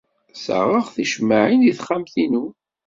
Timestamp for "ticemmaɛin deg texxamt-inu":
0.95-2.45